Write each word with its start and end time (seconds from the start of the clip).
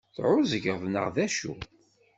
Teεεuẓgeḍ 0.15 0.81
neɣ 0.87 1.07
d 1.15 1.17
acu? 1.25 1.53